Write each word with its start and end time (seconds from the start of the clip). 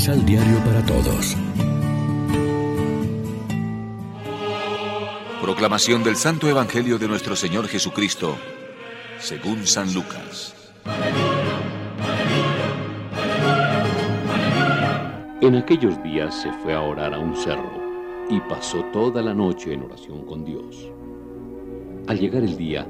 Misal 0.00 0.24
Diario 0.24 0.56
para 0.64 0.82
Todos. 0.86 1.36
Proclamación 5.42 6.02
del 6.02 6.16
Santo 6.16 6.48
Evangelio 6.48 6.98
de 6.98 7.06
nuestro 7.06 7.36
Señor 7.36 7.68
Jesucristo, 7.68 8.34
según 9.18 9.66
San 9.66 9.92
Lucas. 9.92 10.54
En 15.42 15.56
aquellos 15.56 16.02
días 16.02 16.34
se 16.34 16.50
fue 16.50 16.72
a 16.72 16.80
orar 16.80 17.12
a 17.12 17.18
un 17.18 17.36
cerro 17.36 17.70
y 18.30 18.40
pasó 18.40 18.82
toda 18.94 19.20
la 19.20 19.34
noche 19.34 19.74
en 19.74 19.82
oración 19.82 20.24
con 20.24 20.46
Dios. 20.46 20.90
Al 22.06 22.18
llegar 22.18 22.42
el 22.42 22.56
día, 22.56 22.86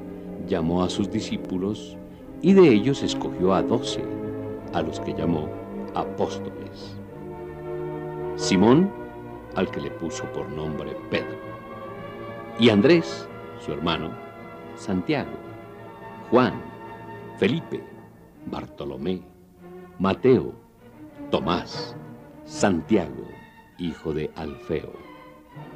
llamó 0.46 0.84
a 0.84 0.88
sus 0.88 1.10
discípulos 1.10 1.96
y 2.40 2.52
de 2.52 2.68
ellos 2.68 3.02
escogió 3.02 3.52
a 3.52 3.62
doce, 3.62 4.04
a 4.72 4.80
los 4.80 5.00
que 5.00 5.12
llamó 5.12 5.48
apóstoles. 5.96 6.99
Simón, 8.50 8.90
al 9.54 9.70
que 9.70 9.80
le 9.80 9.92
puso 9.92 10.24
por 10.32 10.50
nombre 10.50 10.96
Pedro, 11.08 11.38
y 12.58 12.68
Andrés, 12.68 13.28
su 13.64 13.72
hermano, 13.72 14.10
Santiago, 14.74 15.30
Juan, 16.30 16.60
Felipe, 17.38 17.80
Bartolomé, 18.46 19.22
Mateo, 20.00 20.52
Tomás, 21.30 21.94
Santiago, 22.44 23.28
hijo 23.78 24.12
de 24.12 24.32
Alfeo, 24.34 24.94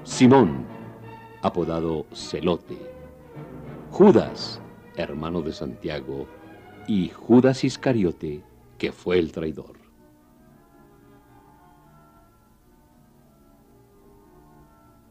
Simón, 0.03 0.67
apodado 1.43 2.07
Celote, 2.13 2.77
Judas, 3.93 4.61
hermano 4.97 5.43
de 5.43 5.53
Santiago, 5.53 6.27
y 6.89 7.11
Judas 7.11 7.63
Iscariote, 7.63 8.43
que 8.79 8.91
fue 8.91 9.21
el 9.21 9.31
traidor. 9.31 9.84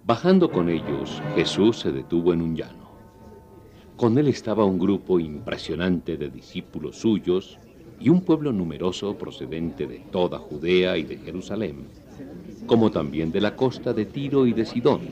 Bajando 0.06 0.52
con 0.52 0.68
ellos, 0.68 1.22
Jesús 1.34 1.80
se 1.80 1.94
detuvo 1.94 2.34
en 2.34 2.42
un 2.42 2.58
llano. 2.58 2.92
Con 3.96 4.18
él 4.18 4.28
estaba 4.28 4.66
un 4.66 4.78
grupo 4.78 5.18
impresionante 5.18 6.18
de 6.18 6.30
discípulos 6.30 6.98
suyos 6.98 7.58
y 8.02 8.10
un 8.10 8.20
pueblo 8.20 8.52
numeroso 8.52 9.18
procedente 9.18 9.88
de 9.88 10.00
toda 10.00 10.40
Judea 10.40 10.98
y 10.98 11.04
de 11.04 11.20
Jerusalén, 11.20 11.88
como 12.66 12.92
también 12.92 13.32
de 13.32 13.40
la 13.40 13.56
costa 13.56 13.94
de 13.94 14.06
Tiro 14.06 14.46
y 14.46 14.52
de 14.52 14.66
Sidón. 14.66 15.04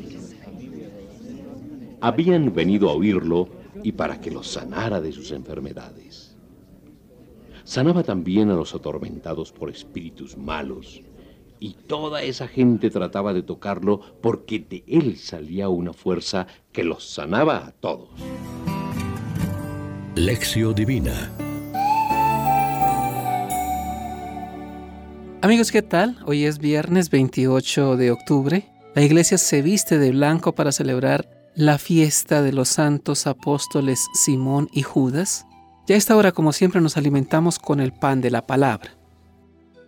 Habían 2.02 2.54
venido 2.54 2.90
a 2.90 2.94
oírlo 2.94 3.48
y 3.84 3.94
para 3.94 4.20
que 4.20 4.30
los 4.30 4.48
sanara 4.48 5.00
de 5.00 5.14
sus 5.14 5.32
enfermedades. 5.32 6.36
Sanaba 7.64 8.04
también 8.04 8.50
a 8.50 8.56
los 8.56 8.76
atormentados 8.76 9.54
por 9.54 9.70
espíritus 9.70 10.36
malos, 10.36 11.02
y 11.62 11.74
toda 11.74 12.24
esa 12.24 12.48
gente 12.48 12.90
trataba 12.90 13.34
de 13.34 13.44
tocarlo 13.44 14.02
porque 14.20 14.60
de 14.60 14.84
él 14.88 15.16
salía 15.18 15.70
una 15.70 15.94
fuerza 15.94 16.48
que 16.74 16.84
los 16.84 17.08
sanaba 17.08 17.68
a 17.68 17.72
todos. 17.72 18.10
Lección 20.16 20.76
Divina 20.76 21.32
Amigos, 25.44 25.72
¿qué 25.72 25.82
tal? 25.82 26.18
Hoy 26.26 26.46
es 26.46 26.58
viernes 26.58 27.10
28 27.10 27.96
de 27.96 28.12
octubre. 28.12 28.66
La 28.96 29.04
iglesia 29.04 29.38
se 29.38 29.62
viste 29.62 29.98
de 29.98 30.12
blanco 30.12 30.54
para 30.54 30.72
celebrar 30.72 31.30
la 31.56 31.78
fiesta 31.78 32.42
de 32.42 32.54
los 32.54 32.70
santos 32.70 33.28
apóstoles 33.28 34.06
Simón 34.14 34.68
y 34.72 34.82
Judas. 34.82 35.46
Ya 35.88 35.96
a 35.96 35.98
esta 35.98 36.16
hora, 36.16 36.32
como 36.32 36.54
siempre, 36.54 36.82
nos 36.82 36.98
alimentamos 36.98 37.60
con 37.60 37.80
el 37.80 37.92
pan 37.92 38.22
de 38.22 38.32
la 38.32 38.46
palabra. 38.46 39.01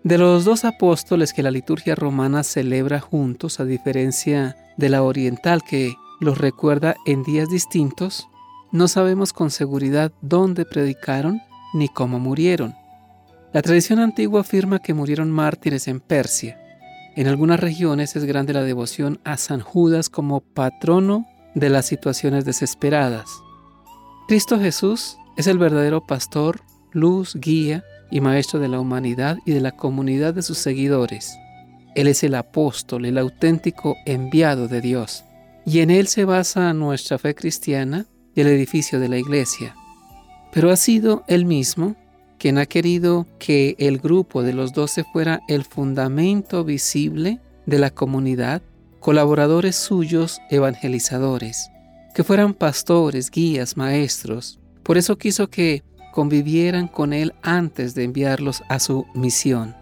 De 0.04 0.18
los 0.18 0.44
dos 0.44 0.66
apóstoles 0.66 1.32
que 1.32 1.44
la 1.44 1.52
liturgia 1.52 1.96
romana 1.96 2.44
celebra 2.44 3.00
juntos, 3.00 3.62
a 3.62 3.66
diferencia 3.66 4.58
de 4.76 4.90
la 4.90 5.02
oriental 5.02 5.64
que 5.64 5.96
los 6.20 6.38
recuerda 6.38 6.96
en 7.06 7.24
días 7.24 7.50
distintos, 7.50 8.28
no 8.74 8.90
sabemos 8.90 9.32
con 9.32 9.50
seguridad 9.50 10.12
dónde 10.22 10.66
predicaron 10.66 11.42
ni 11.74 11.88
cómo 11.88 12.20
murieron. 12.20 12.76
La 13.54 13.62
tradición 13.62 14.00
antigua 14.00 14.42
afirma 14.42 14.80
que 14.80 14.94
murieron 14.94 15.32
mártires 15.32 15.88
en 15.88 16.02
Persia. 16.02 16.60
En 17.16 17.28
algunas 17.28 17.62
regiones 17.62 18.18
es 18.18 18.26
grande 18.26 18.52
la 18.52 18.64
devoción 18.64 19.22
a 19.24 19.38
San 19.38 19.62
Judas 19.62 20.10
como 20.10 20.42
patrono 20.42 21.28
de 21.56 21.70
las 21.70 21.86
situaciones 21.86 22.44
desesperadas. 22.44 23.30
Cristo 24.28 24.60
Jesús 24.60 25.18
es 25.38 25.48
el 25.48 25.60
verdadero 25.60 26.06
pastor, 26.06 26.60
luz, 26.92 27.36
guía 27.36 27.86
y 28.14 28.22
maestro 28.22 28.60
de 28.60 28.68
la 28.68 28.80
humanidad 28.80 29.40
y 29.44 29.54
de 29.54 29.60
la 29.60 29.72
comunidad 29.72 30.36
de 30.36 30.44
sus 30.44 30.60
seguidores. 30.60 31.36
Él 31.96 32.08
es 32.08 32.24
el 32.24 32.36
apóstol, 32.36 33.06
el 33.06 33.18
auténtico 33.18 33.98
enviado 34.06 34.68
de 34.68 34.82
Dios, 34.82 35.26
y 35.66 35.80
en 35.80 35.90
él 35.90 36.06
se 36.06 36.24
basa 36.24 36.76
nuestra 36.76 37.18
fe 37.18 37.34
cristiana 37.34 38.06
y 38.36 38.42
el 38.42 38.48
edificio 38.48 39.00
de 39.00 39.10
la 39.10 39.18
iglesia. 39.18 39.76
Pero 40.52 40.70
ha 40.70 40.76
sido 40.76 41.24
él 41.28 41.46
mismo 41.46 41.96
quien 42.38 42.60
ha 42.60 42.68
querido 42.68 43.26
que 43.40 43.76
el 43.80 43.98
grupo 43.98 44.44
de 44.44 44.54
los 44.54 44.74
doce 44.74 45.04
fuera 45.12 45.42
el 45.48 45.64
fundamento 45.64 46.64
visible 46.64 47.40
de 47.66 47.80
la 47.80 47.90
comunidad, 47.90 48.62
colaboradores 49.00 49.76
suyos 49.76 50.40
evangelizadores, 50.52 51.72
que 52.14 52.24
fueran 52.24 52.54
pastores, 52.54 53.32
guías, 53.32 53.76
maestros. 53.76 54.60
Por 54.84 55.00
eso 55.00 55.18
quiso 55.18 55.50
que 55.50 55.82
convivieran 56.14 56.88
con 56.88 57.12
él 57.12 57.34
antes 57.42 57.96
de 57.96 58.06
enviarlos 58.06 58.64
a 58.70 58.80
su 58.80 59.06
misión. 59.14 59.76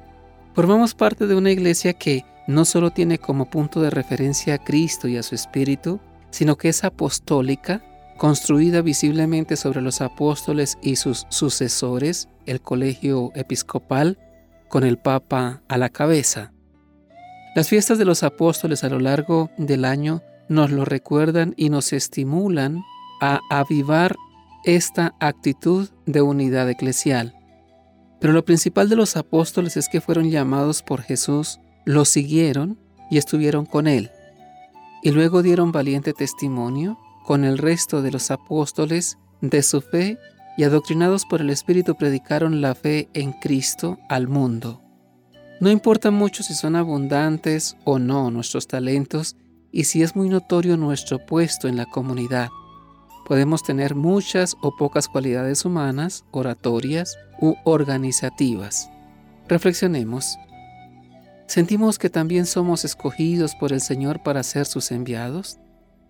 Formamos 0.55 0.95
parte 0.95 1.27
de 1.27 1.35
una 1.35 1.51
iglesia 1.51 1.93
que 1.93 2.25
no 2.47 2.65
solo 2.65 2.89
tiene 2.89 3.19
como 3.19 3.49
punto 3.49 3.81
de 3.81 3.91
referencia 3.91 4.55
a 4.55 4.63
Cristo 4.63 5.07
y 5.07 5.17
a 5.17 5.23
su 5.23 5.35
Espíritu, 5.35 5.99
sino 6.31 6.57
que 6.57 6.69
es 6.69 6.83
apostólica, 6.83 7.83
construida 8.17 8.81
visiblemente 8.81 9.55
sobre 9.55 9.81
los 9.81 10.01
apóstoles 10.01 10.77
y 10.81 10.95
sus 10.95 11.27
sucesores, 11.29 12.29
el 12.45 12.61
colegio 12.61 13.31
episcopal, 13.35 14.17
con 14.67 14.83
el 14.83 14.97
Papa 14.97 15.61
a 15.67 15.77
la 15.77 15.89
cabeza. 15.89 16.53
Las 17.55 17.67
fiestas 17.67 17.97
de 17.97 18.05
los 18.05 18.23
apóstoles 18.23 18.85
a 18.85 18.89
lo 18.89 18.99
largo 18.99 19.51
del 19.57 19.83
año 19.83 20.21
nos 20.47 20.71
lo 20.71 20.85
recuerdan 20.85 21.53
y 21.57 21.69
nos 21.69 21.91
estimulan 21.91 22.81
a 23.21 23.39
avivar 23.49 24.15
esta 24.63 25.15
actitud 25.19 25.89
de 26.05 26.21
unidad 26.21 26.69
eclesial. 26.69 27.35
Pero 28.19 28.33
lo 28.33 28.45
principal 28.45 28.87
de 28.87 28.95
los 28.95 29.17
apóstoles 29.17 29.77
es 29.77 29.89
que 29.89 30.01
fueron 30.01 30.29
llamados 30.29 30.83
por 30.83 31.01
Jesús, 31.01 31.59
lo 31.85 32.05
siguieron 32.05 32.77
y 33.09 33.17
estuvieron 33.17 33.65
con 33.65 33.87
él. 33.87 34.11
Y 35.03 35.11
luego 35.11 35.41
dieron 35.41 35.71
valiente 35.71 36.13
testimonio 36.13 36.99
con 37.25 37.43
el 37.43 37.57
resto 37.57 38.01
de 38.01 38.11
los 38.11 38.29
apóstoles 38.29 39.17
de 39.41 39.63
su 39.63 39.81
fe 39.81 40.19
y 40.57 40.63
adoctrinados 40.63 41.25
por 41.25 41.41
el 41.41 41.49
Espíritu 41.49 41.95
predicaron 41.95 42.61
la 42.61 42.75
fe 42.75 43.09
en 43.13 43.33
Cristo 43.33 43.97
al 44.09 44.27
mundo. 44.27 44.81
No 45.59 45.69
importa 45.69 46.11
mucho 46.11 46.43
si 46.43 46.53
son 46.53 46.75
abundantes 46.75 47.77
o 47.83 47.99
no 47.99 48.31
nuestros 48.31 48.67
talentos 48.67 49.35
y 49.71 49.85
si 49.85 50.03
es 50.03 50.15
muy 50.15 50.29
notorio 50.29 50.77
nuestro 50.77 51.25
puesto 51.25 51.67
en 51.67 51.77
la 51.77 51.85
comunidad. 51.85 52.49
Podemos 53.25 53.63
tener 53.63 53.95
muchas 53.95 54.55
o 54.61 54.75
pocas 54.75 55.07
cualidades 55.07 55.65
humanas, 55.65 56.25
oratorias 56.31 57.17
u 57.39 57.55
organizativas. 57.63 58.89
Reflexionemos. 59.47 60.37
¿Sentimos 61.47 61.99
que 61.99 62.09
también 62.09 62.45
somos 62.45 62.85
escogidos 62.85 63.55
por 63.55 63.73
el 63.73 63.81
Señor 63.81 64.23
para 64.23 64.43
ser 64.43 64.65
sus 64.65 64.91
enviados? 64.91 65.59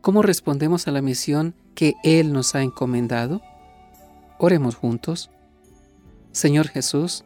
¿Cómo 0.01 0.21
respondemos 0.21 0.87
a 0.87 0.91
la 0.91 1.01
misión 1.01 1.55
que 1.75 1.95
Él 2.03 2.33
nos 2.33 2.55
ha 2.55 2.61
encomendado? 2.61 3.41
Oremos 4.37 4.75
juntos. 4.75 5.29
Señor 6.31 6.67
Jesús, 6.67 7.23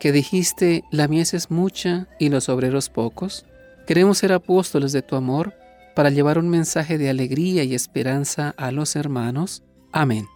que 0.00 0.12
dijiste, 0.12 0.84
la 0.90 1.08
mies 1.08 1.34
es 1.34 1.50
mucha 1.50 2.08
y 2.18 2.28
los 2.28 2.48
obreros 2.48 2.88
pocos, 2.88 3.46
queremos 3.86 4.18
ser 4.18 4.32
apóstoles 4.32 4.92
de 4.92 5.02
tu 5.02 5.16
amor 5.16 5.54
para 5.94 6.10
llevar 6.10 6.38
un 6.38 6.48
mensaje 6.48 6.98
de 6.98 7.08
alegría 7.08 7.64
y 7.64 7.74
esperanza 7.74 8.54
a 8.56 8.70
los 8.72 8.96
hermanos. 8.96 9.62
Amén. 9.92 10.26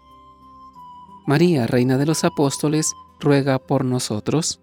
María, 1.26 1.66
Reina 1.66 1.98
de 1.98 2.06
los 2.06 2.24
Apóstoles, 2.24 2.94
ruega 3.20 3.58
por 3.58 3.84
nosotros. 3.84 4.60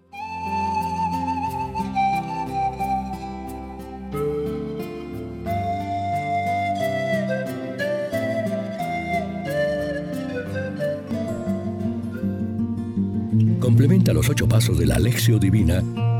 Complementa 13.60 14.12
los 14.12 14.28
ocho 14.28 14.48
pasos 14.48 14.78
de 14.78 14.86
la 14.86 14.94
Alexio 14.94 15.38
Divina 15.38 15.82